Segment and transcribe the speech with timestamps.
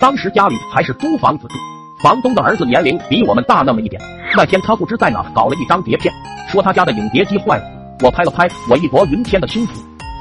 [0.00, 1.54] 当时家里还是租房子住，
[2.00, 4.00] 房东的儿子年龄比我们大那么一点。
[4.36, 6.14] 那天他不知在哪搞了一张碟片，
[6.48, 7.64] 说他家的影碟机坏了。
[7.98, 9.70] 我拍了拍我义薄云天的胸脯，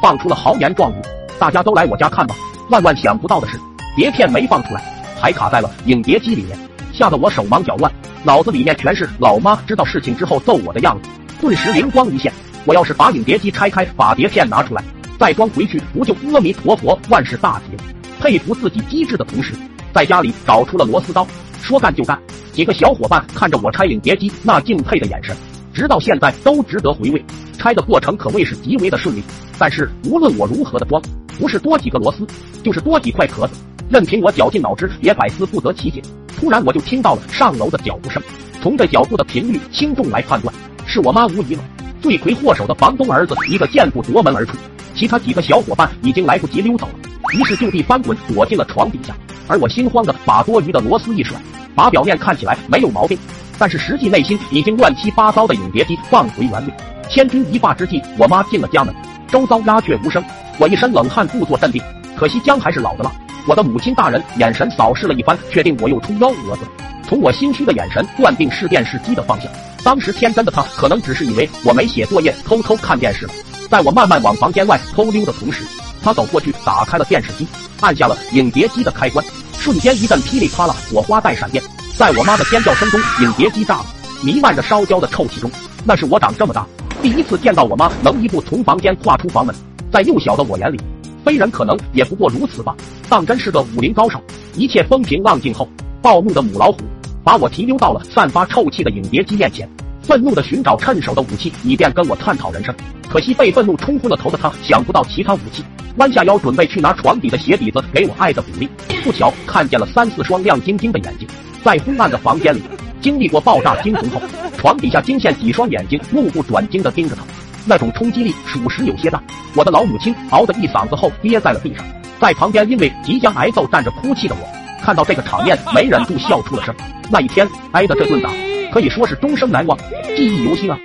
[0.02, 0.96] 放出了豪言壮语
[1.38, 2.36] ：“大家都来我家看吧。”
[2.72, 3.60] 万万想不到的是，
[3.96, 4.82] 碟片没放出来，
[5.22, 6.58] 还卡在了影碟机里面，
[6.92, 7.92] 吓得我手忙脚乱，
[8.24, 11.10] 脑子里面全是老妈知道事情之后揍我的样子。
[11.40, 12.34] 顿时灵光一现，
[12.66, 14.84] 我要是把影碟机拆开，把碟片拿出来，
[15.20, 17.84] 再装回去，不就阿弥陀佛，万事大吉了？
[18.20, 19.54] 佩服自己机智的同时，
[19.98, 21.26] 在家里找出了螺丝刀，
[21.60, 22.16] 说干就干。
[22.54, 25.36] 几个小伙伴看着我拆影碟机那敬佩的眼神，
[25.74, 27.26] 直到现在都值得回味。
[27.58, 29.24] 拆的过程可谓是极为的顺利，
[29.58, 31.02] 但是无论我如何的装，
[31.40, 32.28] 不是多几个螺丝，
[32.62, 33.56] 就是多几块壳子，
[33.90, 36.00] 任凭我绞尽脑汁也百思不得其解。
[36.38, 38.22] 突然我就听到了上楼的脚步声，
[38.62, 40.54] 从这脚步的频率轻重来判断。
[40.86, 41.64] 是我妈无疑了，
[42.04, 44.56] 罪魁祸首的房东儿子一个箭步夺门而出，
[44.94, 46.94] 其他几个小伙伴已经来不及溜走了，
[47.34, 49.18] 于是就地翻滚躲进了床底下。
[49.48, 51.38] 而我心慌的把多余的螺丝一甩，
[51.74, 53.18] 把表面看起来没有毛病，
[53.58, 56.74] 但是实际内心已经乱七八糟的影碟机放回原位。
[57.10, 58.94] 千钧一发之际，我妈进了家门，
[59.28, 60.24] 周遭鸦雀无声，
[60.60, 61.82] 我一身冷汗，故作镇定。
[62.16, 63.12] 可惜姜还是老的辣，
[63.48, 64.10] 我的母亲大。
[64.10, 66.66] 人眼神扫视了一番，确定我又出幺蛾子，
[67.08, 69.50] 从我心虚的眼神断定是电视机的方向。
[69.84, 73.34] 当时天真的他可能只是以为我没写作业，偷偷看电视了。
[73.70, 75.64] 在我慢慢往房间外偷溜的同时，
[76.08, 77.46] 他走过去打开了电视机，
[77.82, 79.26] 按下了影碟机的开关，
[79.60, 81.62] 瞬间一阵噼里啪啦，火花带闪电，
[81.98, 83.86] 在我妈的尖叫声中，影碟机炸了，
[84.24, 85.52] 弥漫着烧焦的臭气中，
[85.84, 86.66] 那是我长这么大
[87.02, 89.54] 第一次见到我妈能一步从房间跨出房门。
[89.92, 90.80] 在幼小的我眼里，
[91.26, 92.74] 非人可能也不过如此吧。
[93.10, 94.18] 当真是个武林高手。
[94.56, 95.68] 一切风平浪静后，
[96.02, 96.78] 暴怒的母老虎。
[97.22, 99.70] 把我提溜到了散发臭气的影碟机面前，
[100.02, 102.74] 愤怒的寻找趁手的武器，以便跟我探讨人生。
[103.10, 105.64] 可惜被愤怒冲昏了头的他想不到其他武器，
[105.98, 108.70] 弯下腰准备去拿床底的鞋底子给我爱的鼓励。
[109.04, 111.28] 不巧看见了三四双亮晶晶的眼睛，
[111.64, 112.62] 在昏暗的房间里，
[113.02, 114.22] 经历过爆炸惊魂后，
[114.58, 117.24] 床底下惊现几双眼睛，目不转睛的盯着他，
[117.66, 119.22] 那种冲击力属实有些大。
[119.56, 121.86] 我的老母亲嗷的一嗓子后跌在了地上，
[122.20, 124.48] 在旁边因为即将挨揍站着哭泣的我。
[124.84, 126.74] 看到这个场面，没忍住笑出了声。
[127.10, 128.30] 那一天挨的这顿打，
[128.72, 129.78] 可以说是终生难忘，
[130.16, 130.78] 记忆犹新啊。